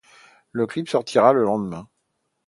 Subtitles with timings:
[0.51, 1.87] Le clip sortira le lendemain.